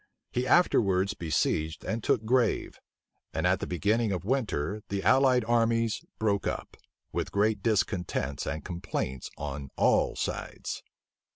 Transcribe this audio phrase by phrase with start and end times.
[0.31, 2.79] He afterwards besieged and took Grave;
[3.35, 6.75] and at the beginning of winter the allied armies broke up,
[7.11, 10.81] with great discontents and complaints on all sides.